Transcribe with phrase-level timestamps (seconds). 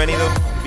[0.00, 0.59] bienvenido.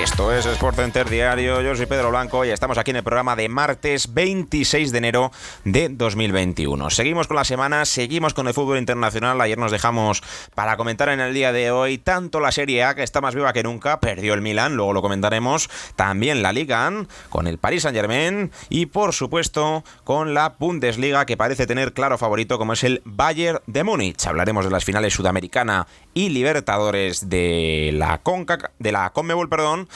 [0.00, 1.60] Esto es Sport Center Diario.
[1.60, 5.32] Yo soy Pedro Blanco y estamos aquí en el programa de martes 26 de enero
[5.64, 6.90] de 2021.
[6.90, 9.40] Seguimos con la semana, seguimos con el fútbol internacional.
[9.40, 10.22] Ayer nos dejamos
[10.54, 13.52] para comentar en el día de hoy tanto la Serie A, que está más viva
[13.52, 15.68] que nunca, perdió el Milan, luego lo comentaremos.
[15.96, 16.92] También la Liga
[17.30, 22.18] con el Paris Saint Germain y, por supuesto, con la Bundesliga, que parece tener claro
[22.18, 24.26] favorito, como es el Bayern de Múnich.
[24.26, 29.88] Hablaremos de las finales sudamericana y Libertadores de la Conca, de la Conmebol, perdón,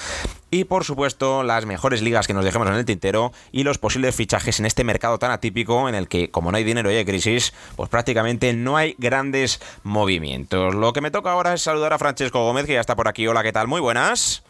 [0.50, 4.16] y por supuesto las mejores ligas que nos dejemos en el tintero y los posibles
[4.16, 7.04] fichajes en este mercado tan atípico en el que como no hay dinero y hay
[7.04, 10.74] crisis, pues prácticamente no hay grandes movimientos.
[10.74, 13.26] Lo que me toca ahora es saludar a Francesco Gómez que ya está por aquí.
[13.26, 13.68] Hola, ¿qué tal?
[13.68, 14.42] Muy buenas.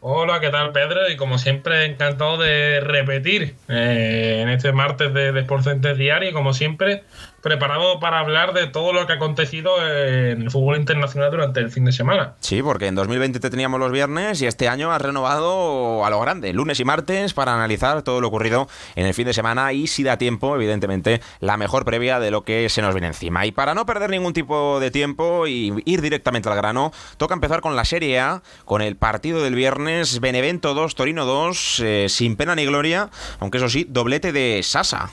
[0.00, 1.08] Hola, ¿qué tal Pedro?
[1.08, 6.32] Y como siempre, encantado de repetir eh, en este martes de, de Sport Diario, y
[6.32, 7.04] como siempre,
[7.42, 11.70] preparado para hablar de todo lo que ha acontecido en el fútbol internacional durante el
[11.70, 12.34] fin de semana.
[12.40, 16.20] Sí, porque en 2020 te teníamos los viernes y este año has renovado a lo
[16.20, 19.88] grande, lunes y martes, para analizar todo lo ocurrido en el fin de semana y
[19.88, 23.44] si da tiempo, evidentemente, la mejor previa de lo que se nos viene encima.
[23.44, 27.60] Y para no perder ningún tipo de tiempo y ir directamente al grano, toca empezar
[27.60, 32.36] con la Serie A, con el partido del viernes, Benevento 2, Torino 2, eh, sin
[32.36, 35.10] pena ni gloria, aunque eso sí, doblete de Sasa.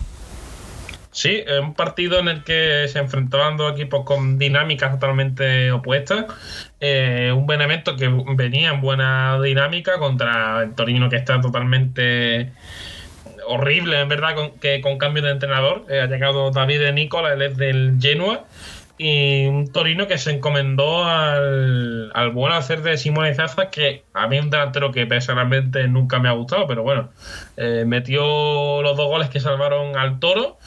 [1.20, 6.28] Sí, un partido en el que se enfrentaban dos equipos con dinámicas totalmente opuestas.
[6.80, 8.08] Eh, un Benevento que
[8.38, 12.54] venía en buena dinámica contra el Torino que está totalmente
[13.46, 15.84] horrible, en verdad, con, que con cambio de entrenador.
[15.90, 18.46] Eh, ha llegado David Nicola, él es del Genoa.
[18.98, 24.40] Y un Torino que se encomendó al, buen hacer de Simone Zaza, que a mí
[24.40, 27.10] un delantero que personalmente nunca me ha gustado, pero bueno,
[27.58, 30.58] eh, metió los dos goles que salvaron al Toro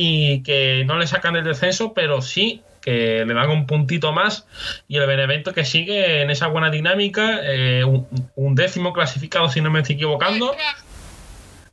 [0.00, 4.46] y que no le sacan el descenso, pero sí que le dan un puntito más
[4.86, 9.72] y el Benevento que sigue en esa buena dinámica, eh, un, décimo clasificado si no
[9.72, 10.54] me estoy equivocando,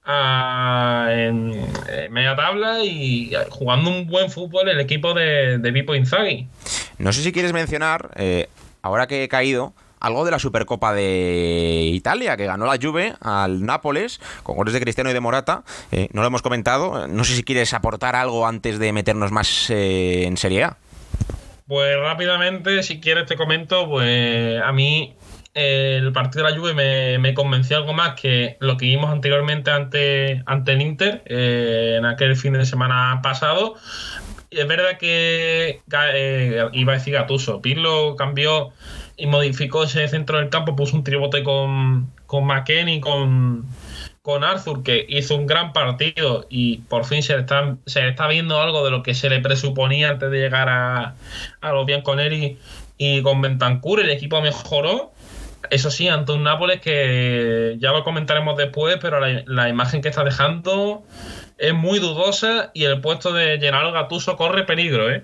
[0.07, 1.51] en,
[2.09, 6.47] media tabla y jugando un buen fútbol el equipo de, de Inzaghi.
[6.97, 8.49] No sé si quieres mencionar, eh,
[8.81, 9.75] ahora que he caído,
[10.05, 14.79] algo de la Supercopa de Italia, que ganó la Juve al Nápoles, con goles de
[14.79, 15.63] Cristiano y de Morata.
[15.91, 17.07] Eh, no lo hemos comentado.
[17.07, 20.77] No sé si quieres aportar algo antes de meternos más eh, en Serie A.
[21.67, 25.15] Pues rápidamente, si quieres te comento, pues a mí
[25.55, 29.71] eh, el partido de la Juve me, convenció algo más que lo que vimos anteriormente
[29.71, 33.73] ante, ante el Inter en aquel fin de semana pasado.
[34.51, 35.81] Es verdad que
[36.73, 38.71] iba a decir Gatuso, Pirlo cambió
[39.17, 43.65] y modificó ese centro del campo, puso un tribote con, con McKenny, con,
[44.21, 48.59] con Arthur, que hizo un gran partido y por fin se está, se está viendo
[48.61, 51.15] algo de lo que se le presuponía antes de llegar a,
[51.61, 52.57] a los Bianconeri
[52.97, 55.11] y con Bentancur, el equipo mejoró.
[55.71, 60.23] Eso sí, ante un Nápoles que ya lo comentaremos después, pero la, imagen que está
[60.23, 61.03] dejando
[61.57, 65.23] es muy dudosa y el puesto de Gennaro Gatuso corre peligro, ¿eh?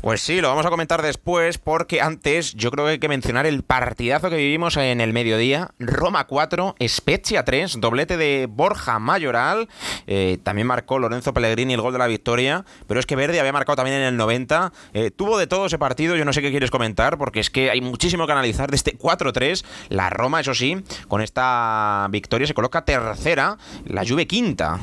[0.00, 3.46] Pues sí, lo vamos a comentar después porque antes yo creo que hay que mencionar
[3.46, 5.72] el partidazo que vivimos en el mediodía.
[5.80, 9.68] Roma 4, Spezia 3, doblete de Borja Mayoral.
[10.06, 13.52] Eh, también marcó Lorenzo Pellegrini el gol de la victoria, pero es que Verde había
[13.52, 14.72] marcado también en el 90.
[14.94, 17.70] Eh, tuvo de todo ese partido, yo no sé qué quieres comentar porque es que
[17.70, 19.64] hay muchísimo que analizar de este 4-3.
[19.88, 20.76] La Roma, eso sí,
[21.08, 24.78] con esta victoria se coloca tercera, la Juve quinta.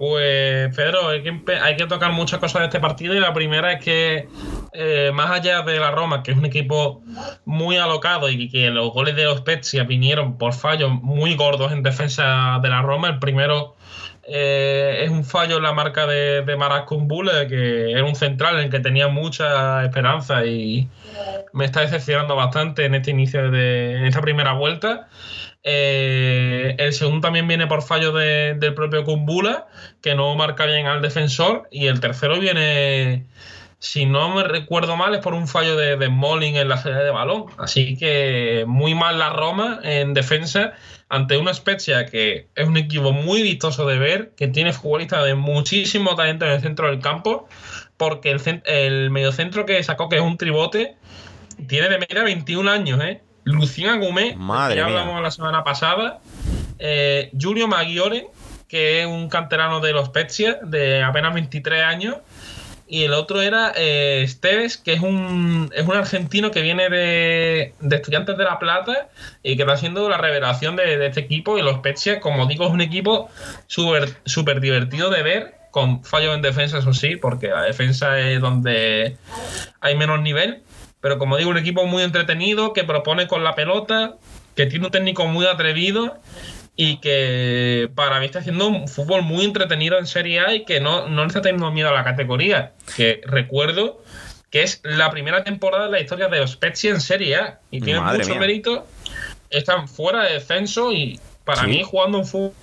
[0.00, 4.28] Pues Pedro, hay que, tocar muchas cosas de este partido y la primera es que
[4.72, 7.02] eh, más allá de la Roma, que es un equipo
[7.44, 11.82] muy alocado y que los goles de los Spezia vinieron por fallos muy gordos en
[11.82, 13.76] defensa de la Roma, el primero
[14.26, 16.84] eh, es un fallo en la marca de, de Maras
[17.46, 20.88] que era un central en el que tenía mucha esperanza y
[21.52, 25.08] me está decepcionando bastante en este inicio de en esta primera vuelta.
[25.62, 29.66] Eh, el segundo también viene por fallo del propio Kumbula,
[30.00, 31.68] que no marca bien al defensor.
[31.70, 33.26] Y el tercero viene,
[33.78, 37.10] si no me recuerdo mal, es por un fallo de, de en la salida de
[37.10, 37.46] balón.
[37.58, 40.72] Así que muy mal la Roma en defensa
[41.08, 45.34] ante una Spezia que es un equipo muy vistoso de ver, que tiene futbolistas de
[45.34, 47.48] muchísimo talento en el centro del campo,
[47.96, 50.96] porque el, el mediocentro que sacó, que es un tribote,
[51.66, 53.20] tiene de media 21 años, ¿eh?
[53.52, 54.36] Lucien Agumé,
[54.68, 56.20] que ya hablamos la semana pasada,
[56.78, 58.28] eh, Julio Maggiore,
[58.68, 62.16] que es un canterano de los Spezia, de apenas 23 años,
[62.90, 67.72] y el otro era eh, Esteves, que es un, es un argentino que viene de,
[67.88, 69.08] Estudiantes de La Plata
[69.44, 71.56] y que está haciendo la revelación de, este equipo.
[71.56, 73.30] Y los Spezia, como digo, es un equipo
[73.68, 78.40] súper super divertido de ver, con fallos en defensa, eso sí, porque la defensa es
[78.40, 79.16] donde
[79.80, 80.64] hay menos nivel.
[81.00, 84.16] Pero como digo, un equipo muy entretenido, que propone con la pelota,
[84.54, 86.18] que tiene un técnico muy atrevido
[86.76, 90.80] y que para mí está haciendo un fútbol muy entretenido en Serie A y que
[90.80, 92.72] no, no le está teniendo miedo a la categoría.
[92.96, 94.02] Que recuerdo
[94.50, 98.00] que es la primera temporada de la historia de Spezia en Serie A y tiene
[98.00, 98.86] mucho mérito.
[99.48, 102.54] Están fuera de descenso y para mí jugando un fútbol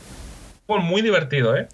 [0.81, 1.67] muy divertido, ¿eh?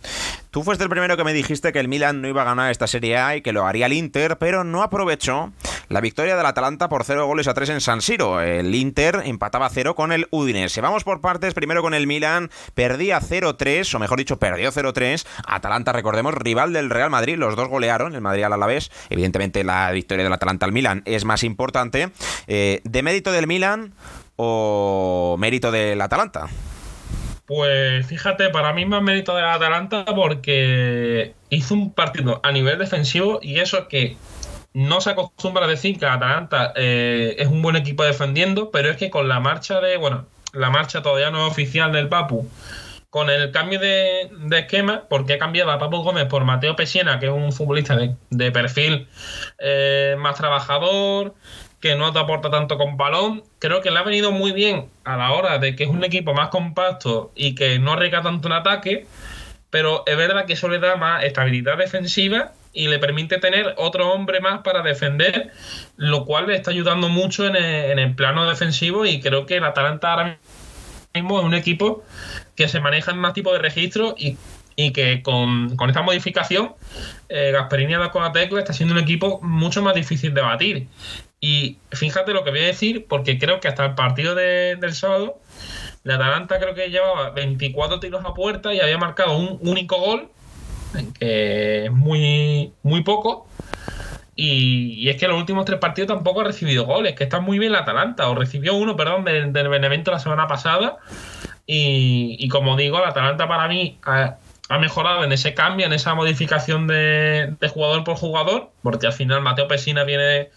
[0.51, 2.86] Tú fuiste el primero que me dijiste que el Milan no iba a ganar esta
[2.86, 5.51] Serie A y que lo haría el Inter, pero no aprovechó
[5.93, 8.41] la victoria del Atalanta por 0 goles a 3 en San Siro.
[8.41, 10.81] El Inter empataba 0 con el Udinese.
[10.81, 15.23] Vamos por partes, primero con el Milan, perdía 0-3, o mejor dicho, perdió 0-3.
[15.45, 18.89] Atalanta, recordemos, rival del Real Madrid, los dos golearon, el Madrid al Alavés.
[19.11, 22.09] Evidentemente la victoria del Atalanta al Milan es más importante.
[22.47, 23.93] Eh, ¿De mérito del Milan
[24.35, 26.47] o mérito del Atalanta?
[27.45, 32.79] Pues fíjate, para mí más mérito de la Atalanta porque hizo un partido a nivel
[32.79, 34.17] defensivo y eso que
[34.73, 38.97] no se acostumbra a decir que Atalanta eh, es un buen equipo defendiendo, pero es
[38.97, 42.49] que con la marcha de, bueno, la marcha todavía no oficial del Papu,
[43.09, 47.27] con el cambio de, esquema, porque ha cambiado a Papu Gómez por Mateo Pesiena, que
[47.27, 49.07] es un futbolista de, perfil
[49.59, 51.35] eh, más trabajador,
[51.79, 53.43] que no te aporta tanto con balón.
[53.59, 56.33] Creo que le ha venido muy bien a la hora de que es un equipo
[56.33, 59.05] más compacto y que no arriesga tanto un ataque,
[59.69, 64.11] pero es verdad que eso le da más estabilidad defensiva y le permite tener otro
[64.11, 65.51] hombre más para defender,
[65.95, 70.11] lo cual le está ayudando mucho en el, plano defensivo y creo que el Atalanta
[70.11, 70.39] ahora
[71.13, 72.03] mismo es un equipo
[72.55, 74.37] que se maneja en más tipo de registros y
[74.75, 76.73] y que con, esta modificación
[77.29, 80.87] eh, Gasperini dado con la tecla está siendo un equipo mucho más difícil de batir.
[81.39, 85.39] Y fíjate lo que voy a decir, porque creo que hasta el partido del sábado,
[86.03, 90.29] la Atalanta creo que llevaba 24 tiros a puerta y había marcado un único gol,
[91.17, 93.47] que es muy, muy poco.
[94.35, 97.71] Y, es que los últimos tres partidos tampoco ha recibido goles, que está muy bien
[97.71, 100.97] la Atalanta, o recibió uno, perdón, del, Benevento la semana pasada.
[101.65, 103.99] Y, como digo, la Atalanta para mí
[104.69, 109.41] ha mejorado en ese cambio, en esa modificación de, jugador por jugador, porque al final
[109.41, 110.49] Mateo Pesina viene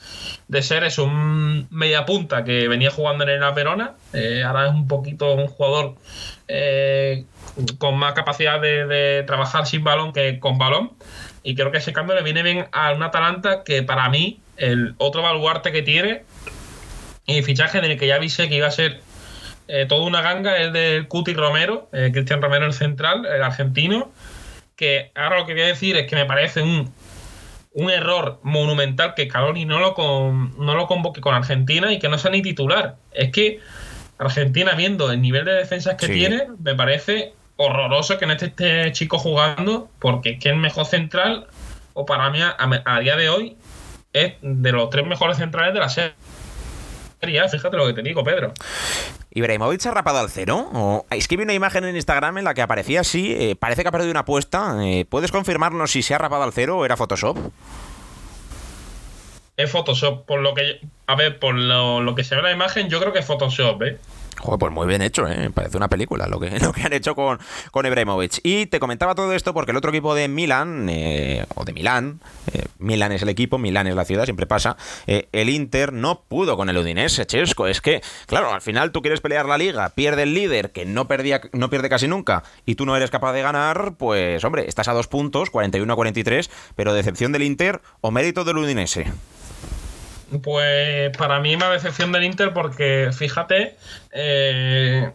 [0.48, 4.72] de, ser es un media punta que venía jugando en el Verona, eh, ahora es
[4.72, 5.96] un poquito un jugador
[6.48, 7.24] eh,
[7.78, 10.92] con más capacidad de, trabajar sin balón que con balón,
[11.42, 14.94] y creo que ese cambio le viene bien a un Atalanta que para mí el
[14.98, 16.24] otro baluarte que tiene
[17.26, 19.00] y fichaje en el que ya avisé que iba a ser
[19.68, 24.12] eh, toda una ganga es del Cuti Romero, eh, Cristian Romero el central, el argentino,
[24.76, 26.92] que ahora lo que voy a decir es que me parece un,
[27.72, 29.94] un error monumental que Caloni no lo,
[30.58, 32.96] no lo convoque con Argentina y que no sea ni titular.
[33.12, 33.60] Es que
[34.18, 38.92] Argentina, viendo el nivel de defensas que tiene, me parece horroroso que no esté este
[38.92, 41.46] chico jugando, porque es que el mejor central,
[41.94, 43.56] o para mí a, día de hoy,
[44.12, 46.14] es de los tres mejores centrales de la serie.
[47.20, 48.52] Fíjate lo que te digo, Pedro.
[49.30, 50.68] ¿Ibrahimovic ha rapado al cero?
[50.72, 51.06] ¿O...
[51.10, 53.88] Es que vi una imagen en Instagram en la que aparecía así, eh, parece que
[53.88, 54.76] ha perdido una apuesta.
[54.82, 57.36] Eh, ¿Puedes confirmarnos si se ha rapado al cero o era Photoshop?
[59.56, 60.80] Es Photoshop, por lo que...
[61.06, 63.26] A ver, por lo, lo que se ve en la imagen, yo creo que es
[63.26, 63.98] Photoshop, ¿eh?
[64.38, 65.50] Joder, pues muy bien hecho, ¿eh?
[65.52, 67.38] parece una película lo que, lo que han hecho con,
[67.70, 68.40] con Ibrahimovic.
[68.42, 72.20] Y te comentaba todo esto porque el otro equipo de Milán, eh, o de Milán,
[72.52, 74.76] eh, Milán es el equipo, Milán es la ciudad, siempre pasa,
[75.06, 77.66] eh, el Inter no pudo con el Udinese, Chesco.
[77.66, 81.08] Es que, claro, al final tú quieres pelear la liga, pierde el líder, que no,
[81.08, 84.88] perdía, no pierde casi nunca, y tú no eres capaz de ganar, pues hombre, estás
[84.88, 89.06] a dos puntos, 41 a 43, pero decepción del Inter o mérito del Udinese.
[90.42, 93.76] Pues para mí una decepción del Inter porque, fíjate,
[94.12, 95.10] eh,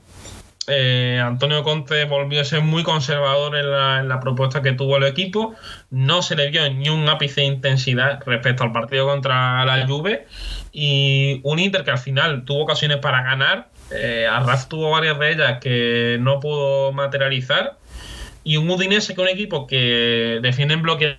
[0.67, 5.53] eh, Antonio Conte volvió a ser muy conservador en la, propuesta que tuvo el equipo.
[5.89, 10.27] No se le vio ni un ápice de intensidad respecto al partido contra la Juve.
[10.71, 13.69] Y un Inter que al final tuvo ocasiones para ganar.
[13.91, 17.77] Eh, Arraf tuvo varias de ellas que no pudo materializar.
[18.43, 21.17] Y un Udinese que es un equipo que defiende en bloque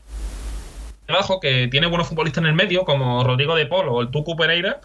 [1.09, 4.37] bajo, que tiene buenos futbolistas en el medio, como Rodrigo de Polo o el Tucu
[4.37, 4.81] Pereira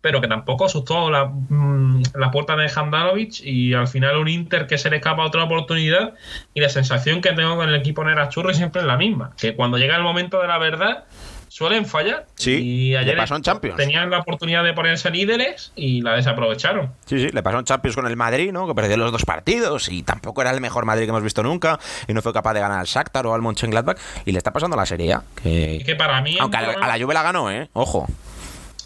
[0.00, 4.66] pero que tampoco asustó la, mm, la puerta de Handanovic y al final un Inter
[4.66, 6.14] que se le escapa otra oportunidad
[6.54, 9.78] y la sensación que tengo con el equipo Nerachurri siempre es la misma, que cuando
[9.78, 11.04] llega el momento de la verdad
[11.48, 12.26] suelen fallar.
[12.34, 13.76] Sí, y ayer le pasó en Champions.
[13.76, 16.92] Tenían la oportunidad de ponerse líderes y la desaprovecharon.
[17.06, 18.66] Sí, sí, le pasó en Champions con el Madrid, ¿no?
[18.66, 21.78] Que perdió los dos partidos y tampoco era el mejor Madrid que hemos visto nunca
[22.06, 24.76] y no fue capaz de ganar al Shakhtar o al Mönchengladbach y le está pasando
[24.76, 25.22] la Serie A.
[25.42, 26.36] Que, que para mí...
[26.40, 27.68] Aunque a la Juve la ganó, ¿eh?
[27.72, 28.06] Ojo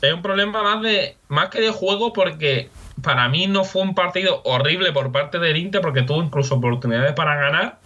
[0.02, 2.68] es un problema más de más que de juego porque
[3.02, 7.12] para mí no fue un partido horrible por parte del Inter porque tuvo incluso oportunidades
[7.14, 7.78] para ganar.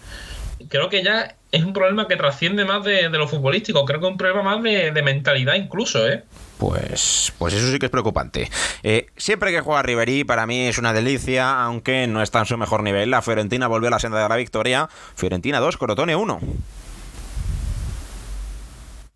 [0.69, 3.85] Creo que ya es un problema que trasciende más de, lo futbolístico.
[3.85, 6.25] Creo que es un problema más de, mentalidad incluso, ¿eh?
[6.59, 8.51] Pues, pues eso sí que es preocupante.
[8.83, 12.57] Eh, siempre que juega Riverí, para mí es una delicia, aunque no está en su
[12.57, 13.11] mejor nivel.
[13.11, 14.89] La Fiorentina volvió a la senda de la victoria.
[15.17, 16.41] Fiorentina 2, Crotone 1.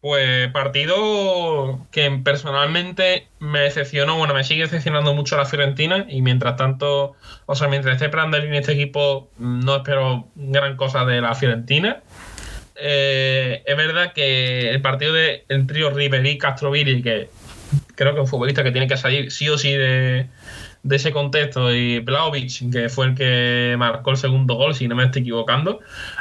[0.01, 6.57] Pues partido que personalmente me decepcionó, bueno, me sigue decepcionando mucho la Fiorentina y mientras
[6.57, 11.35] tanto, o sea, mientras esté Prandelli en este equipo, no espero gran cosa de la
[11.35, 12.01] Fiorentina.
[12.77, 17.29] Eh, es verdad que el partido del el trío Ribery, Castrovilli, que
[17.95, 20.29] creo que es un futbolista que tiene que salir sí o sí de,
[20.89, 25.05] ese contexto, y Blaovic, que fue el que marcó el segundo gol, si no me
[25.05, 25.81] estoy equivocando,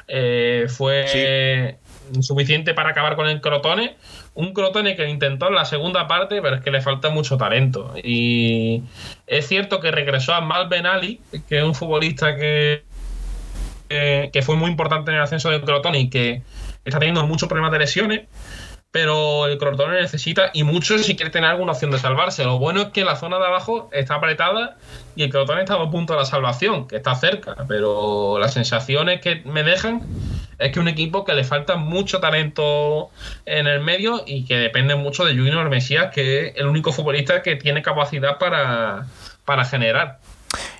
[0.09, 1.77] eh, fue
[2.21, 3.95] suficiente para acabar con el Crotone.
[4.33, 7.93] Un Crotone que intentó en la segunda parte, pero es que le falta mucho talento.
[8.03, 8.83] Y
[9.27, 12.83] es cierto que regresó a Mal Ali, que es un futbolista que,
[13.89, 16.41] que, fue muy importante en el ascenso del Crotone y que
[16.85, 18.21] está teniendo muchos problemas de lesiones
[18.91, 22.43] pero el Crotone necesita y mucho si quiere tener alguna opción de salvarse.
[22.43, 24.77] Lo bueno es que la zona de abajo está apretada
[25.15, 29.21] y el Crotone está a punto de la salvación, que está cerca, pero las sensaciones
[29.21, 30.01] que me dejan
[30.59, 33.09] es que un equipo que le falta mucho talento
[33.45, 37.41] en el medio y que depende mucho de Junior Mesías, que es el único futbolista
[37.41, 39.07] que tiene capacidad para,
[39.45, 40.19] para generar.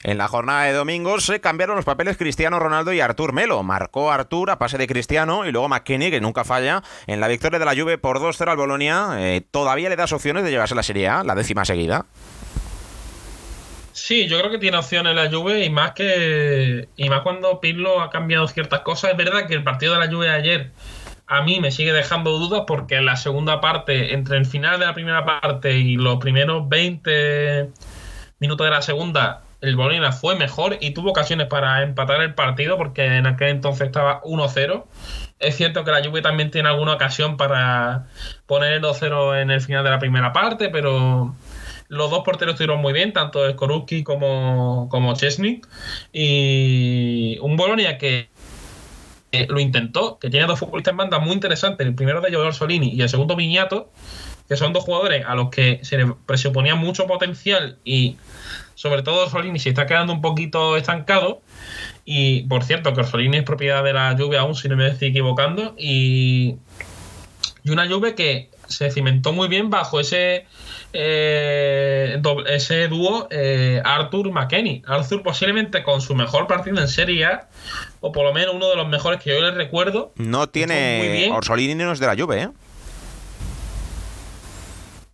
[0.03, 3.63] En la jornada de domingo se cambiaron los papeles Cristiano Ronaldo y Artur Melo.
[3.63, 7.59] Marcó Artur a pase de Cristiano y luego McKinney, que nunca falla, en la victoria
[7.59, 9.09] de la Juve por 2-0 al Bolonia.
[9.17, 12.05] Eh, todavía le das opciones de llevarse la Serie A, la décima seguida.
[14.00, 18.01] Sí, yo creo que tiene opciones la Juve y más que y más cuando Pirlo
[18.01, 19.12] ha cambiado ciertas cosas.
[19.12, 20.72] Es verdad que el partido de la Juve de ayer
[21.27, 24.86] a mí me sigue dejando dudas porque en la segunda parte, entre el final de
[24.86, 27.70] la primera parte y los primeros 20
[28.39, 32.77] minutos de la segunda, el Bolina fue mejor y tuvo ocasiones para empatar el partido
[32.77, 34.86] porque en aquel entonces estaba 1-0.
[35.39, 38.08] Es cierto que la Juve también tiene alguna ocasión para
[38.48, 41.36] poner el 2-0 en el final de la primera parte, pero
[41.89, 45.62] los dos porteros estuvieron muy bien, tanto Skorupski como, como Chesney.
[46.13, 48.29] Y un Bolonia que
[49.48, 52.89] lo intentó, que tiene dos futbolistas en banda muy interesantes, el primero de ellos Solini
[52.93, 53.91] y el segundo Viñato,
[54.48, 58.17] que son dos jugadores a los que se les presuponía mucho potencial y
[58.74, 61.41] sobre todo Solini se está quedando un poquito estancado.
[62.05, 65.10] Y por cierto, que Solini es propiedad de la lluvia aún, si no me estoy
[65.10, 65.75] equivocando.
[65.77, 66.55] Y,
[67.63, 70.45] y una lluvia que se cimentó muy bien bajo ese
[70.93, 74.83] eh, ese dúo eh, Arthur McKenny.
[74.88, 77.47] Arthur posiblemente con su mejor partido en Serie A,
[77.99, 80.13] o por lo menos uno de los mejores que yo le recuerdo.
[80.15, 82.49] No tiene Orsolini no es de la Juve, ¿eh?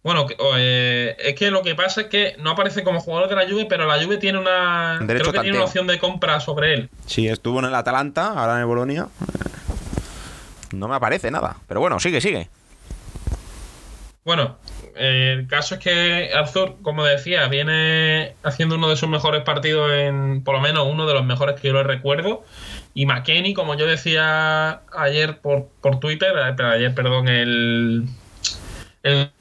[0.03, 3.49] Bueno, eh, es que lo que pasa es que no aparece como jugador de la
[3.49, 6.89] Juve, pero la Juve tiene una creo que tiene una opción de compra sobre él.
[7.07, 9.07] Sí, estuvo en el Atalanta, ahora en el Bolonia.
[10.71, 12.49] No me aparece nada, pero bueno, sigue, sigue.
[14.25, 14.57] Bueno,
[14.95, 20.43] el caso es que Arthur, como decía, viene haciendo uno de sus mejores partidos en,
[20.43, 22.43] por lo menos uno de los mejores que yo le recuerdo.
[22.95, 28.05] Y McKenny, como yo decía ayer por, por Twitter, eh, ayer, perdón, el,
[29.03, 29.31] el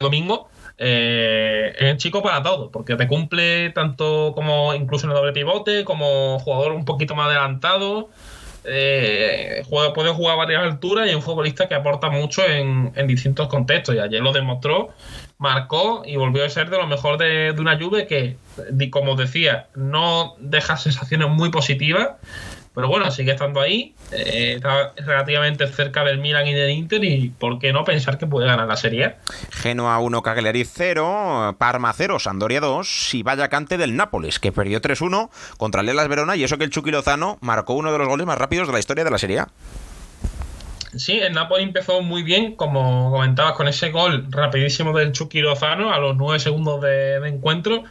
[0.00, 5.16] domingo, eh, es un chico para todo, porque te cumple tanto como incluso en el
[5.16, 8.10] doble pivote, como jugador un poquito más adelantado
[8.66, 9.62] eh,
[9.94, 13.94] puede jugar a varias alturas y es un futbolista que aporta mucho en, distintos contextos.
[13.94, 14.90] Y ayer lo demostró,
[15.38, 18.36] marcó y volvió a ser de lo mejor de, una Juve que,
[18.90, 22.10] como decía, no deja sensaciones muy positivas,
[22.76, 27.30] Pero bueno, sigue estando ahí, eh, está relativamente cerca del Milan y del Inter y
[27.30, 29.14] por qué no pensar que puede ganar la Serie
[29.50, 34.82] Genoa 1, Cagliari 0, Parma 0, Sandoria 2 y vaya cante del Nápoles, que perdió
[34.82, 38.08] 3-1 contra el Elas Verona y eso que el Chucky Lozano marcó uno de los
[38.08, 39.48] goles más rápidos de la historia de la Serie A.
[40.96, 45.92] Sí, el Napoli empezó muy bien, como comentabas, con ese gol rapidísimo del Chucky Lozano
[45.92, 47.84] a los 9 segundos de, encuentro.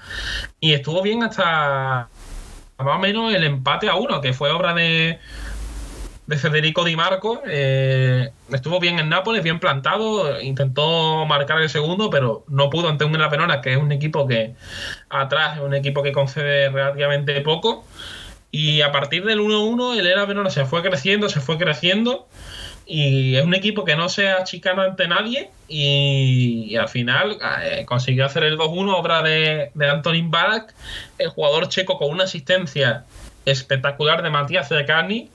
[0.59, 2.09] Y estuvo bien hasta
[2.77, 5.19] más o menos el empate a uno, que fue obra de,
[6.27, 7.41] de Federico Di Marco.
[7.47, 13.05] Eh, estuvo bien en Nápoles, bien plantado, intentó marcar el segundo, pero no pudo ante
[13.05, 14.55] un La Verona, que es un equipo que
[15.09, 17.85] atrás es un equipo que concede relativamente poco.
[18.51, 22.27] Y a partir del 1-1, el Era Verona se fue creciendo, se fue creciendo.
[22.85, 28.25] Y es un equipo que no se achicana ante nadie y, al final eh, consiguió
[28.25, 30.73] hacer el 2-1, obra de, de Antonin Barak,
[31.17, 33.05] el jugador checo con una asistencia
[33.45, 35.29] espectacular de Matías Zacani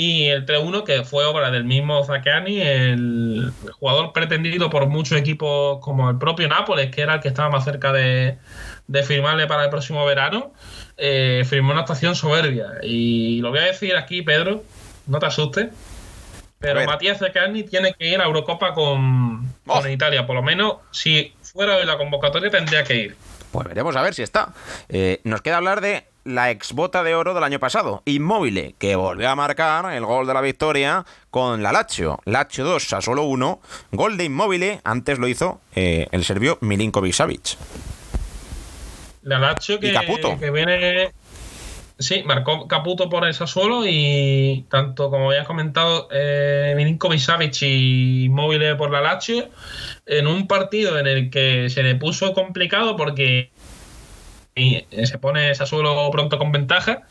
[0.00, 5.80] y el 3-1 que fue obra del mismo Zacani, el, jugador pretendido por muchos equipos
[5.80, 8.38] como el propio Nápoles, que era el que estaba más cerca de,
[9.04, 10.52] firmarle para el próximo verano,
[10.96, 12.74] eh, firmó una actuación soberbia.
[12.80, 14.62] Y lo voy a decir aquí, Pedro,
[15.08, 15.70] no te asustes
[16.58, 19.86] pero Matías Zacani tiene que ir a Eurocopa con, oh.
[19.86, 20.26] Italia.
[20.26, 23.16] Por lo menos, si fuera de la convocatoria, tendría que ir.
[23.52, 24.52] Pues veremos a ver si está.
[24.88, 29.30] Eh, nos queda hablar de la exbota de oro del año pasado, Inmóvil, que volvió
[29.30, 32.20] a marcar el gol de la victoria con la Lazio.
[32.26, 33.60] Lazio 2 a solo 1.
[33.92, 37.56] Gol de Inmóvil, antes lo hizo eh, el serbio Milinkovic Savic.
[39.22, 39.92] La Lazio que,
[40.38, 41.12] que viene
[42.00, 48.28] Sí, marcó Caputo por el Sassuolo y tanto como habías comentado, eh, Milinkovic Savic y
[48.30, 49.48] Móvil por la Lazio,
[50.06, 53.50] en un partido en el que se le puso complicado porque
[54.54, 57.02] se pone Sassuolo pronto con ventaja,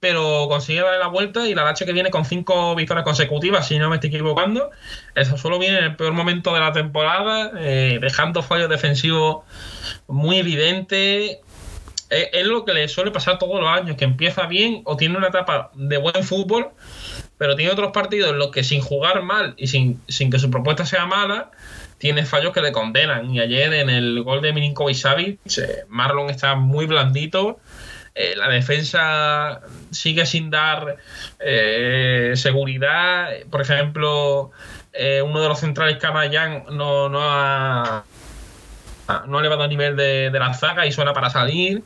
[0.00, 3.78] pero consigue darle la vuelta y la Lazio que viene con cinco victorias consecutivas, si
[3.78, 4.70] no me estoy equivocando,
[5.14, 9.44] el Sassuolo viene en el peor momento de la temporada, eh, dejando fallos defensivos
[10.06, 11.38] muy evidentes
[12.12, 15.28] es, lo que le suele pasar todos los años, que empieza bien o tiene una
[15.28, 16.70] etapa de buen fútbol,
[17.38, 20.84] pero tiene otros partidos en los que sin jugar mal y sin, que su propuesta
[20.84, 21.50] sea mala,
[21.98, 23.34] tiene fallos que le condenan.
[23.34, 27.58] Y ayer en el gol de Milinkovic Savic, eh, Marlon está muy blandito.
[28.14, 30.98] Eh, la defensa sigue sin dar
[31.40, 33.30] eh, seguridad.
[33.50, 34.50] Por ejemplo,
[35.24, 38.04] uno de los centrales, Kamayán, no, no ha
[39.26, 41.82] no ha elevado a nivel de, la zaga y suena para salir.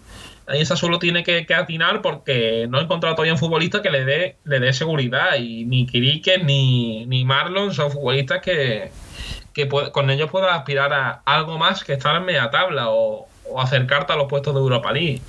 [0.47, 4.05] Ahí esa solo tiene que, atinar porque no ha encontrado todavía un futbolista que le
[4.05, 5.37] dé, le dé seguridad.
[5.37, 8.91] Y ni Kirike ni, ni Marlon son futbolistas que,
[9.93, 14.13] con ellos puedas aspirar a algo más que estar en media tabla o, o acercarte
[14.13, 15.21] a los puestos de Europa League.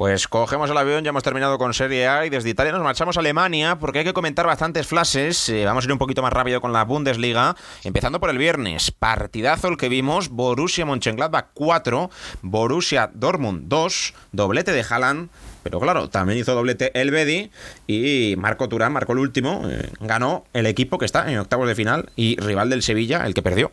[0.00, 3.18] Pues cogemos el avión, ya hemos terminado con Serie A y desde Italia nos marchamos
[3.18, 5.50] a Alemania porque hay que comentar bastantes flashes.
[5.50, 8.92] Eh, vamos a ir un poquito más rápido con la Bundesliga, empezando por el viernes.
[8.92, 12.08] Partidazo el que vimos, Borussia Mönchengladbach 4,
[12.40, 15.28] Borussia Dortmund 2, doblete de Haaland.
[15.64, 17.50] Pero claro, también hizo doblete el Bedi
[17.86, 19.68] y Marco Turán marcó el último.
[19.68, 23.34] Eh, ganó el equipo que está en octavos de final y rival del Sevilla, el
[23.34, 23.70] que perdió.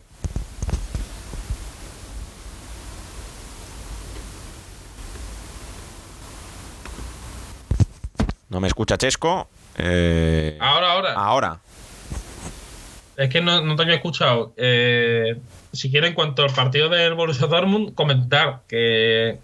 [8.48, 9.48] No me escucha Chesco.
[9.76, 11.12] Eh, ahora, ahora.
[11.12, 11.60] Ahora.
[13.16, 14.54] Es que no, te había escuchado.
[14.56, 15.36] Eh,
[15.72, 19.38] si quieren, en cuanto al partido del Borussia Dortmund, comentar que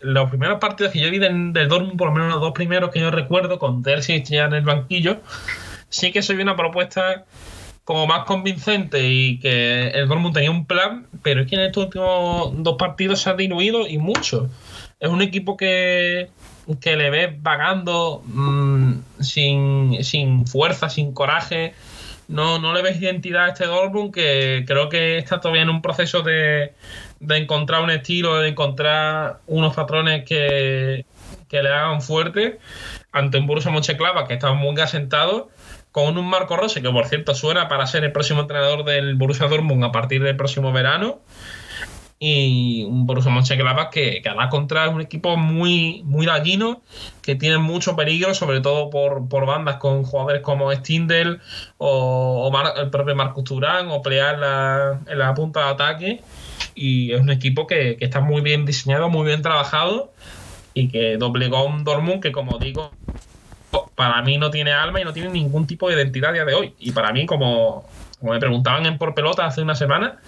[0.00, 3.00] los primeros partidos que yo vi del, Dortmund, por lo menos los dos primeros que
[3.00, 5.20] yo recuerdo, con Terzic ya en el banquillo,
[5.88, 7.24] sí que soy una propuesta
[7.82, 11.84] como más convincente y que el Dortmund tenía un plan, pero es que en estos
[11.84, 14.48] últimos dos partidos se ha diluido y mucho.
[15.00, 16.30] Es un equipo que
[16.80, 21.74] que le ves vagando mm, sin, fuerza, sin coraje.
[22.28, 25.80] No, no le ves identidad a este Dortmund que creo que está todavía en un
[25.80, 26.74] proceso de,
[27.20, 31.04] encontrar un estilo, de encontrar unos patrones que,
[31.50, 32.58] le hagan fuerte
[33.12, 35.48] ante un Borussia Mönchengladbach que está muy asentado
[35.90, 39.46] con un Marco Rossi que por cierto suena para ser el próximo entrenador del Borussia
[39.46, 41.20] Dortmund a partir del próximo verano
[42.18, 46.82] y un Borussia Mönchengladbach que, que la contra un equipo muy, muy gallino,
[47.22, 51.40] que tiene mucho peligro, sobre todo por, bandas con jugadores como Stindel
[51.76, 56.20] o, el propio Marcus Turán o Plear la, en la punta de ataque.
[56.74, 60.12] Y es un equipo que, está muy bien diseñado, muy bien trabajado
[60.72, 62.92] y que doblegó a un Dortmund que, como digo,
[63.94, 66.54] para mí no tiene alma y no tiene ningún tipo de identidad a día de
[66.54, 66.74] hoy.
[66.78, 67.86] Y para mí, como,
[68.20, 70.18] como me preguntaban en Por Pelota hace una semana,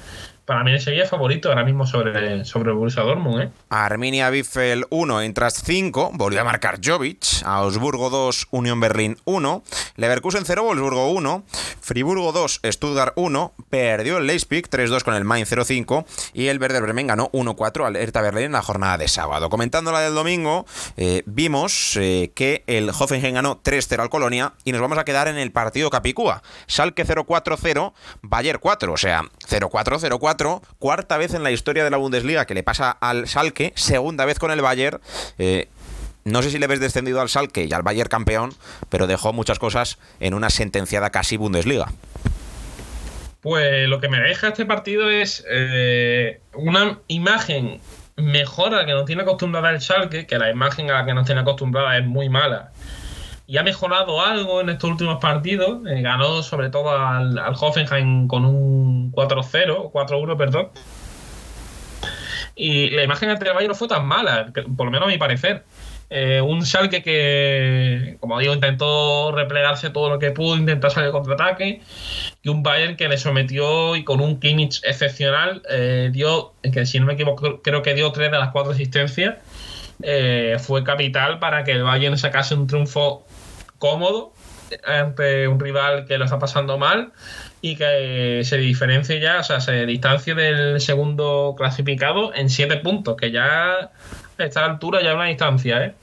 [0.48, 3.42] para mí sería favorito ahora mismo sobre, sobre el Borussia Dortmund.
[3.42, 3.50] ¿eh?
[3.68, 9.62] Arminia Biffel 1, Intras 5, volvió a marcar Jovic, Augsburgo 2, Unión Berlín 1,
[9.96, 11.44] Leverkusen 0, Wolfsburgo 1,
[11.82, 16.80] Friburgo 2, Stuttgart 1, perdió el Leipzig 3-2 con el Main 0-5 y el Werder
[16.80, 19.50] Bremen ganó 1-4 al Hertha Berlín en la jornada de sábado.
[19.50, 20.64] Comentando la del domingo,
[20.96, 25.28] eh, vimos eh, que el Hoffenheim ganó 3-0 al Colonia y nos vamos a quedar
[25.28, 26.42] en el partido Capicúa.
[26.66, 30.37] Salke 0-4-0, Bayer 4, o sea, 0-4-0-4,
[30.78, 34.38] cuarta vez en la historia de la Bundesliga que le pasa al Salke, segunda vez
[34.38, 35.00] con el Bayer.
[35.38, 35.68] Eh,
[36.24, 38.52] no sé si le ves descendido al Salke y al Bayer campeón,
[38.88, 41.86] pero dejó muchas cosas en una sentenciada casi Bundesliga.
[43.40, 47.80] Pues lo que me deja este partido es eh, una imagen
[48.16, 51.14] mejor a la que nos tiene acostumbrada el Schalke, que la imagen a la que
[51.14, 52.72] nos tiene acostumbrada es muy mala.
[53.50, 55.80] Y ha mejorado algo en estos últimos partidos.
[55.86, 60.68] Eh, ganó sobre todo al, al Hoffenheim con un 4-0, 4-1, perdón.
[62.54, 65.16] Y la imagen ante el Bayern no fue tan mala, por lo menos a mi
[65.16, 65.64] parecer.
[66.10, 71.80] Eh, un Schalke que, como digo, intentó replegarse todo lo que pudo, intentó salir contraataque.
[72.42, 77.00] Y un Bayern que le sometió y con un Kimmich excepcional eh, dio, que si
[77.00, 79.36] no me equivoco, creo que dio tres de las cuatro asistencias.
[80.58, 83.24] Fue capital para que el Bayern sacase un triunfo
[83.78, 84.32] cómodo
[84.84, 87.12] ante un rival que lo está pasando mal
[87.60, 93.16] y que se diferencie ya, o sea, se distancie del segundo clasificado en siete puntos,
[93.16, 93.90] que ya a
[94.38, 95.94] esta altura ya es una distancia, ¿eh?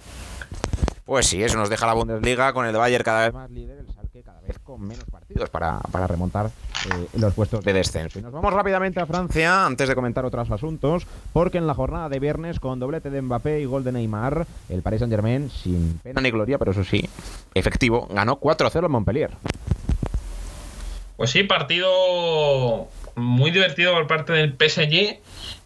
[1.06, 3.88] Pues sí, eso nos deja la Bundesliga con el Bayern cada vez más líder, el
[3.88, 6.50] Schalke cada vez con menos partidos para, para remontar
[6.86, 8.20] eh, los puestos de descenso.
[8.20, 12.10] Y nos vamos rápidamente a Francia antes de comentar otros asuntos, porque en la jornada
[12.10, 16.22] de viernes con doblete de Mbappé y gol de Neymar, el Paris Saint-Germain, sin pena
[16.22, 17.10] ni gloria, pero eso sí,
[17.54, 19.32] efectivo, ganó 4-0 en Montpellier.
[21.18, 25.20] Pues sí, partido muy divertido por parte del PSG,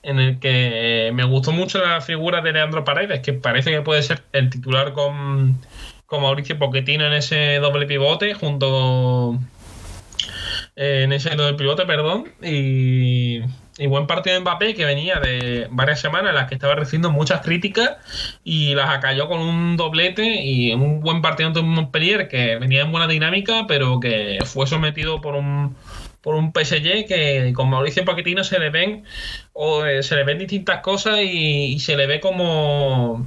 [0.04, 4.04] en el que me gustó mucho la figura de Leandro Paredes, que parece que puede
[4.04, 5.60] ser el titular con,
[6.06, 9.40] con Mauricio Pochettino en ese doble pivote, junto
[10.80, 13.42] eh, en ese doble pivote, perdón, y,
[13.78, 17.12] y buen partido de Mbappé que venía de varias semanas en las que estaba recibiendo
[17.12, 17.98] muchas críticas
[18.46, 22.94] y las acalló con un doblete y un buen partido ante Montpellier que venía en
[22.94, 25.76] buena dinámica, pero que fue sometido por un
[26.22, 29.04] por un PSG que con Mauricio Pochettino se le ven
[29.52, 33.26] o eh, se le ven distintas cosas y, se le ve como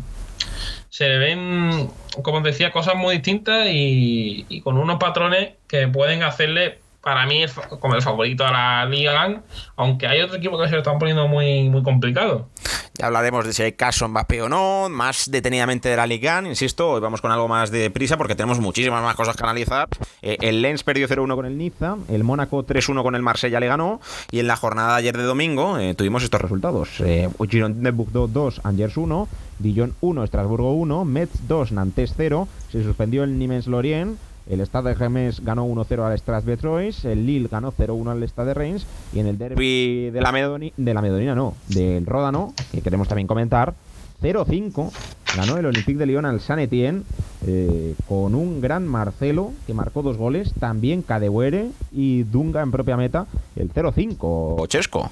[0.88, 1.90] se le ven,
[2.22, 7.44] como decía, cosas muy distintas y con unos patrones que pueden hacerle para mí
[7.80, 9.42] como el favorito a la Liga,
[9.76, 12.48] aunque hay otro equipo que se lo están poniendo muy, muy complicado.
[12.94, 16.90] Ya hablaremos de si hay caso Mbappé o no, más detenidamente de la Liga, insisto,
[16.90, 19.88] hoy vamos con algo más de prisa porque tenemos muchísimas más cosas que analizar.
[20.20, 23.66] Eh, el Lens perdió 0-1 con el Niza, el Mónaco 3-1 con el Marsella le
[23.66, 27.00] ganó y en la jornada de ayer de domingo eh, tuvimos estos resultados.
[27.00, 32.46] Eh, Girondin de Bordeaux 2, Angers 1, Dijon 1, Estrasburgo 1, Metz 2, Nantes 0,
[32.70, 37.26] se suspendió el Nimes Lorient, el Stade de Gemes ganó 1-0 al Strasbourg Troyes, el
[37.26, 40.94] Lille ganó 0-1 al Stade de Reims y en el derby de la Medonina, de
[40.94, 43.74] la Medonina no, del Ródano, que queremos también comentar,
[44.22, 44.90] 0-5
[45.36, 47.02] ganó el Olympique de Lyon al San Etienne
[47.46, 52.96] eh, con un gran Marcelo que marcó dos goles, también Cadewere y Dunga en propia
[52.96, 53.26] meta,
[53.56, 55.10] el 0-5 Chesco.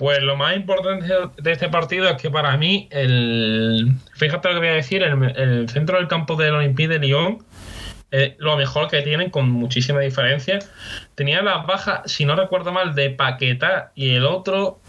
[0.00, 4.60] Pues lo más importante de este partido es que para mí, el fíjate lo que
[4.60, 7.44] voy a decir, el, centro del campo del Olympique de Lyon
[8.10, 10.58] es lo mejor que tienen con muchísima diferencia.
[11.16, 14.80] Tenía las bajas, si no recuerdo mal, de Paqueta y el otro,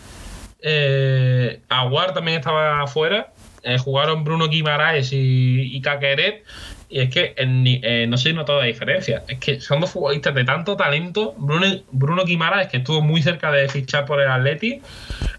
[0.61, 3.33] eh, Aguar también estaba afuera.
[3.63, 6.45] Eh, jugaron Bruno Guimaraes y, y Caqueret.
[6.91, 9.23] Y es que eh, no se notó la diferencia.
[9.29, 11.33] Es que son dos futbolistas de tanto talento.
[11.37, 14.81] Bruno, Bruno Guimaraes, que estuvo muy cerca de fichar por el Atleti.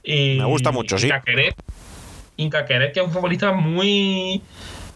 [0.03, 1.09] Y, Me gusta mucho, sí.
[1.09, 1.55] Caqueret,
[2.39, 4.41] y Caqueret, que es un futbolista muy.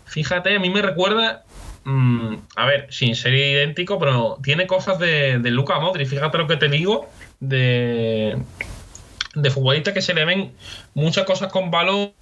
[0.07, 1.45] Fíjate, a mí me recuerda.
[1.85, 6.09] Mmm, a ver, sin ser idéntico, pero tiene cosas de, de Luca Modric.
[6.09, 7.11] Fíjate lo que te digo.
[7.38, 8.38] De,
[9.35, 10.53] de futbolistas que se le ven
[10.95, 12.14] muchas cosas con balón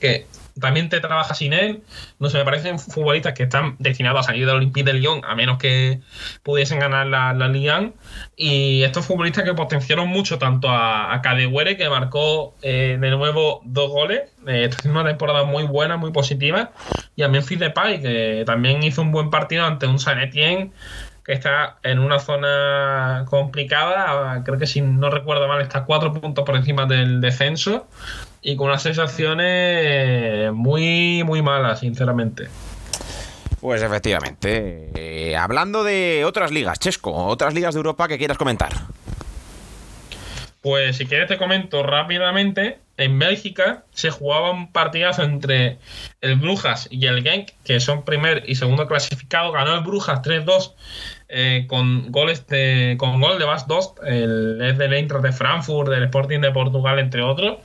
[0.00, 0.26] que
[0.60, 1.82] también te trabaja sin él.
[2.18, 5.34] No sé, me parecen futbolistas que están destinados a salir del Olympique de Lyon, a
[5.34, 6.00] menos que
[6.42, 7.90] pudiesen ganar la, la Liga.
[8.36, 13.60] Y estos futbolistas que potenciaron mucho tanto a, a Cadewere, que marcó eh, de nuevo
[13.64, 14.22] dos goles.
[14.46, 16.72] Eh, está haciendo una temporada muy buena, muy positiva.
[17.16, 20.72] Y a Memphis Depay, que también hizo un buen partido ante un San Etienne
[21.26, 24.44] que está en una zona complicada.
[24.44, 27.88] Creo que si no recuerdo mal, está cuatro puntos por encima del descenso
[28.42, 32.48] y con unas sensaciones muy, muy malas, sinceramente.
[33.60, 34.92] Pues efectivamente.
[34.94, 38.72] Eh, hablando de otras ligas, Chesco, otras ligas de Europa que quieras comentar.
[40.66, 42.80] Pues si quieres te comento rápidamente.
[42.96, 45.78] En Bélgica se jugaba un partidazo entre
[46.20, 49.52] el Brujas y el Genk, que son primer y segundo clasificado.
[49.52, 50.74] Ganó el Brujas 3-2
[51.28, 55.88] eh, con goles de, con gol de Bas Dost, el es del Eintracht de Frankfurt,
[55.88, 57.58] del Sporting de Portugal, entre otros.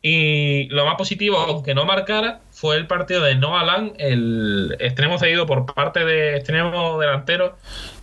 [0.00, 5.18] Y lo más positivo, aunque no marcara, fue el partido de Noah Lang, el extremo
[5.18, 7.56] cedido por parte de extremo delantero,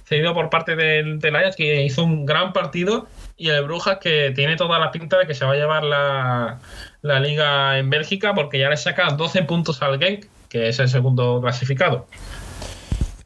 [0.06, 4.32] cedido por parte del, del Ajax, que hizo un gran partido y el Brujas que
[4.36, 6.60] tiene toda la pinta de que se va a llevar la,
[7.20, 11.42] liga en Bélgica porque ya le saca 12 puntos al Genk, que es el segundo
[11.42, 12.08] clasificado.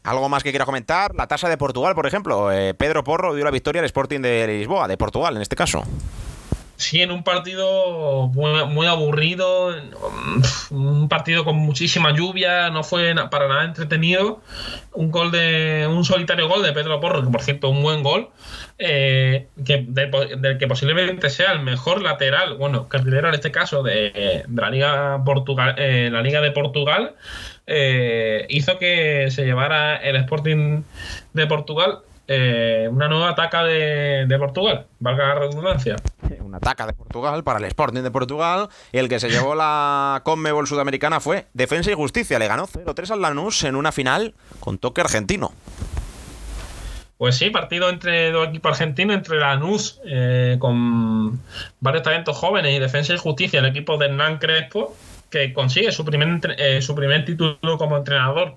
[0.04, 1.14] ¿Algo más que quiera comentar?
[1.14, 2.52] La tasa de Portugal, por ejemplo.
[2.52, 5.84] Eh, Pedro Porro dio la victoria al Sporting de Lisboa, de Portugal en este caso.
[6.80, 9.76] Sí, en un partido muy, aburrido,
[10.70, 14.42] un partido con muchísima lluvia, no fue para nada entretenido.
[14.94, 18.30] Un gol de un solitario gol de Pedro Porro, que por cierto un buen gol,
[18.78, 24.46] eh, que, del, que posiblemente sea el mejor lateral, bueno, carrilero en este caso de,
[24.48, 27.16] la liga Portugal, eh, la liga de Portugal,
[27.68, 30.84] eh, hizo que se llevara el Sporting
[31.34, 35.96] de Portugal eh, una nueva ataca de, Portugal, valga la redundancia.
[36.42, 38.70] Una ataca de Portugal para el Sporting de Portugal.
[38.92, 42.38] Y el que se llevó la Conmebol Sudamericana fue Defensa y Justicia.
[42.38, 45.52] Le ganó 0-3 al Lanús en una final con toque argentino.
[47.18, 51.40] Pues sí, partido entre dos equipos argentinos, entre Lanús, eh, con
[51.80, 54.96] varios talentos jóvenes, y Defensa y Justicia, el equipo de Hernán Crespo,
[55.32, 58.56] que consigue su primer, eh, su primer título como entrenador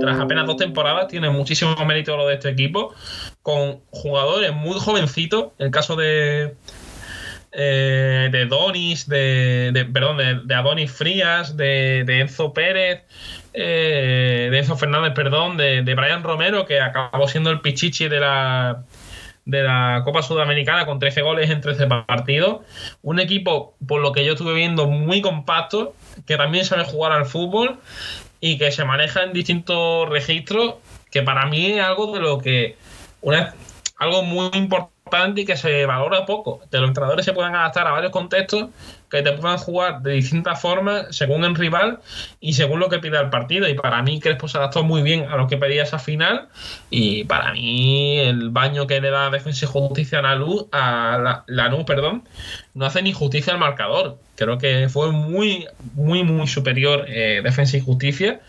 [0.00, 2.94] tras apenas dos temporadas, tiene muchísimo mérito lo de este equipo,
[3.42, 6.54] con jugadores muy jovencitos, el caso de
[7.50, 13.04] eh, de Donis, de, perdón, de, Adonis Frías, de, Enzo Pérez,
[13.54, 18.84] eh, de Enzo Fernández, perdón, de, Brian Romero, que acabó siendo el pichichi de la
[19.46, 22.58] de la Copa Sudamericana con 13 goles en 13 partidos.
[23.00, 25.94] Un equipo, por lo que yo estuve viendo, muy compacto,
[26.26, 27.78] que también sabe jugar al fútbol
[28.40, 30.76] y que se maneja en distintos registros,
[31.10, 32.76] que para mí es algo de lo que
[33.20, 33.54] una,
[33.96, 34.97] algo muy importante
[35.36, 36.60] y que se valora poco.
[36.70, 38.70] Que los entrenadores se puedan adaptar a varios contextos,
[39.10, 42.00] que te puedan jugar de distintas formas según el rival
[42.40, 43.68] y según lo que pida el partido.
[43.68, 46.48] Y para mí Crespo se adaptó muy bien a lo que pedía esa final.
[46.90, 51.44] Y para mí el baño que le da Defensa y Justicia a la luz, a
[51.46, 52.24] la, luz, perdón,
[52.74, 54.18] no hace ni justicia al marcador.
[54.36, 58.40] Creo que fue muy, muy, muy superior eh, Defensa y Justicia.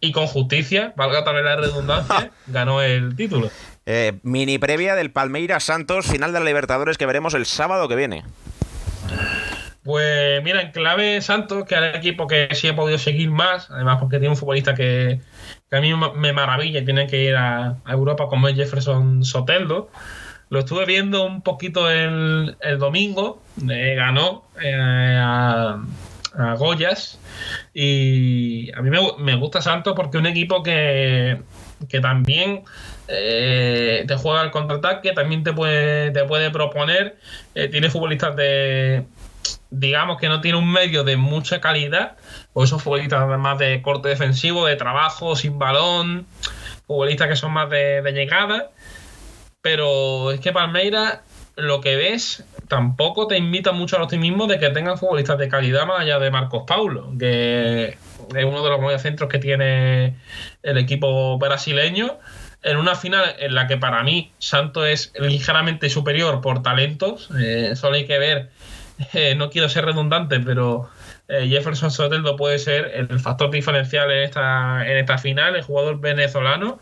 [0.00, 3.50] Y con justicia, valga también la redundancia, ganó el título.
[3.90, 7.96] Eh, mini previa del Palmeiras Santos, final de la Libertadores que veremos el sábado que
[7.96, 8.22] viene.
[9.82, 13.70] Pues mira, en clave Santos, que es el equipo que sí he podido seguir más,
[13.70, 15.22] además porque tiene un futbolista que,
[15.72, 19.88] a mí me maravilla y tiene que ir a, Europa como es Jefferson Soteldo.
[20.50, 25.78] Lo estuve viendo un poquito el, domingo, eh, ganó eh, a,
[26.58, 27.18] Goyas
[27.72, 31.40] y a mí me, me gusta Santos porque es un equipo que,
[31.88, 32.64] que también
[33.08, 37.16] eh, te juega al contraataque, también te puede, te puede proponer.
[37.54, 39.06] Eh, tiene futbolistas de,
[39.70, 42.16] digamos que no tiene un medio de mucha calidad,
[42.52, 46.26] o esos futbolistas más de corte defensivo, de trabajo, sin balón,
[46.86, 48.70] futbolistas que son más de, llegada.
[49.62, 51.22] Pero es que Palmeira,
[51.56, 55.86] lo que ves, tampoco te invita mucho al optimismo de que tengan futbolistas de calidad
[55.86, 57.96] más allá de Marcos Paulo, que
[58.36, 60.16] es uno de los centros que tiene
[60.62, 62.18] el equipo brasileño
[62.68, 67.30] en una final en la que para mí Santos es ligeramente superior por talentos.
[67.38, 68.50] Eh, solo hay que ver,
[69.14, 70.90] eh, no quiero ser redundante, pero
[71.28, 76.00] eh, Jefferson Soteldo puede ser el factor diferencial en esta, en esta final, el jugador
[76.00, 76.80] venezolano.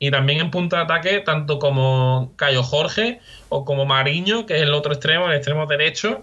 [0.00, 4.62] y también en punto de ataque, tanto como Cayo Jorge o como Mariño, que es
[4.62, 6.22] el otro extremo, el extremo derecho,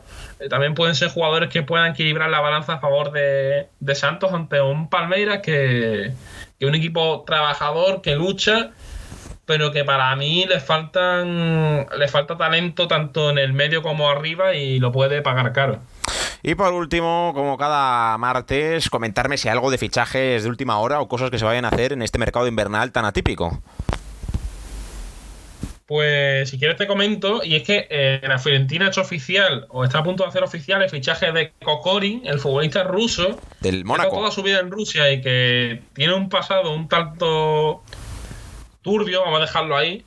[0.49, 4.89] también pueden ser jugadores que puedan equilibrar la balanza a favor de Santos ante un
[4.89, 6.13] Palmeiras que,
[6.59, 8.71] que un equipo trabajador que lucha,
[9.45, 14.53] pero que para mí le faltan le falta talento tanto en el medio como arriba
[14.55, 15.79] y lo puede pagar caro.
[16.41, 21.01] Y por último, como cada martes, comentarme si hay algo de fichajes de última hora
[21.01, 23.61] o cosas que se vayan a hacer en este mercado invernal tan atípico.
[25.85, 29.83] Pues si quieres te comento, y es que eh, la Fiorentina ha hecho oficial, o
[29.83, 34.09] está a punto de hacer oficial, el fichaje de Kokorin, el futbolista ruso, del Mónaco.
[34.09, 37.83] Que toda su vida en Rusia y que tiene un pasado un tanto
[38.81, 40.03] turbio, vamos a dejarlo ahí.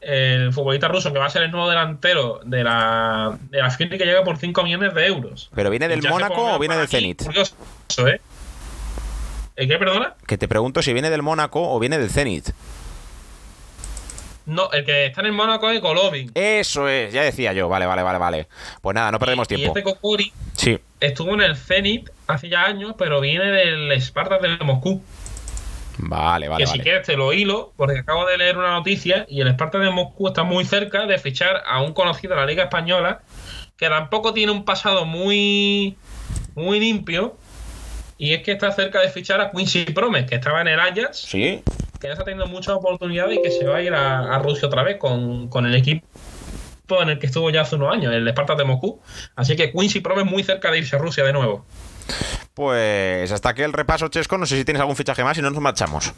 [0.00, 3.86] El futbolista ruso que va a ser el nuevo delantero de la, de la que
[3.86, 5.50] llega por 5 millones de euros.
[5.54, 7.24] ¿Pero viene del Mónaco o viene del Zenit?
[7.24, 7.54] Curioso,
[8.08, 8.20] ¿eh?
[9.56, 10.14] ¿Qué, perdona?
[10.26, 12.50] Que te pregunto si viene del Mónaco o viene del Zenit.
[14.46, 16.30] No, el que está en el Mónaco es Golovin.
[16.34, 17.68] Eso es, ya decía yo.
[17.68, 18.48] Vale, vale, vale, vale.
[18.82, 19.64] Pues nada, no perdemos y, tiempo.
[19.64, 20.78] Y este Kokori sí.
[21.00, 25.02] estuvo en el Zenit hace ya años, pero viene del Sparta de Moscú.
[25.98, 26.64] Vale, vale.
[26.64, 29.78] Que si quieres te lo hilo, porque acabo de leer una noticia y el Sparta
[29.78, 33.22] de Moscú está muy cerca de fichar a un conocido de la Liga Española
[33.76, 35.96] que tampoco tiene un pasado muy,
[36.54, 37.36] muy limpio.
[38.16, 41.18] Y es que está cerca de fichar a Quincy Promes, que estaba en el Ajax.
[41.18, 41.62] Sí.
[42.04, 44.82] Que ya está teniendo muchas oportunidades y que se va a ir a, Rusia otra
[44.82, 46.04] vez con, con, el equipo
[47.00, 49.00] en el que estuvo ya hace unos años, el Sparta de Moscú.
[49.36, 51.64] Así que Quincy Promes muy cerca de irse a Rusia de nuevo.
[52.52, 55.48] Pues hasta que el repaso, Chesco, no sé si tienes algún fichaje más y no
[55.48, 56.12] nos marchamos.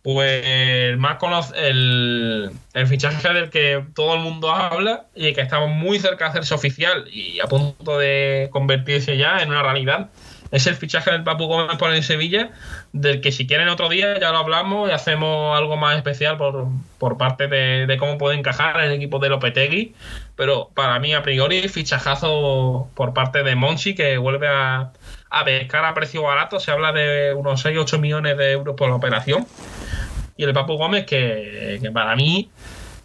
[0.00, 1.18] Pues más
[1.54, 6.30] el, el fichaje del que todo el mundo habla y que estamos muy cerca de
[6.30, 10.08] hacerse oficial y a punto de convertirse ya en una realidad
[10.50, 12.50] es el fichaje del Papu Gómez por el Sevilla,
[12.92, 16.66] del que si quieren otro día ya lo hablamos y hacemos algo más especial por,
[16.98, 19.94] por parte de, cómo puede encajar el equipo de Lopetegui.
[20.36, 24.92] Pero para mí, a priori, fichajazo por parte de Monchi, que vuelve a,
[25.30, 26.58] a pescar a precio barato.
[26.58, 29.46] Se habla de unos 6-8 millones de euros por la operación.
[30.36, 32.50] Y el Papu Gómez, que para mí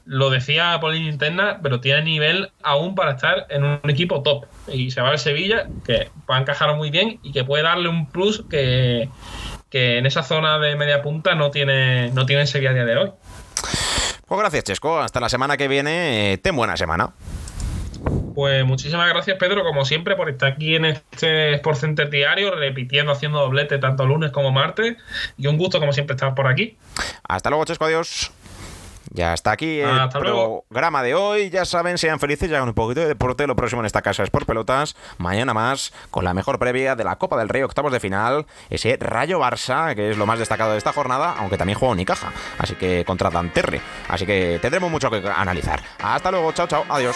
[0.05, 4.45] lo decía por línea interna, pero tiene nivel aún para estar en un equipo top.
[4.67, 7.89] Y se va al Sevilla, que va a encajar muy bien y que puede darle
[7.89, 9.09] un plus que,
[9.71, 13.11] en esa zona de media punta no tiene, no tiene Sevilla a día de hoy.
[14.27, 14.99] Pues gracias, Chesco.
[14.99, 16.39] Hasta la semana que viene.
[16.41, 17.13] Ten buena semana.
[18.35, 23.11] Pues muchísimas gracias, Pedro, como siempre, por estar aquí en este Sport Center diario, repitiendo,
[23.11, 24.97] haciendo doblete tanto lunes como martes.
[25.37, 26.77] Y un gusto, como siempre, estar por aquí.
[27.27, 27.85] Hasta luego, Chesco.
[27.85, 28.31] Adiós.
[29.15, 31.49] Ya está aquí el programa de hoy.
[31.49, 33.47] Ya saben, sean felices, ya hagan un poquito de deporte.
[33.47, 34.95] Lo próximo en esta casa es por pelotas.
[35.17, 38.45] Mañana más, con la mejor previa de la Copa del Rey, octavos de final.
[38.69, 42.33] Ese Rayo Barça, que es lo más destacado de esta jornada, aunque también juega Unicaja.
[42.57, 43.79] Así que contra Danterre.
[44.09, 45.81] Así que tendremos mucho que analizar.
[46.03, 47.15] Hasta luego, chao, chao, adiós.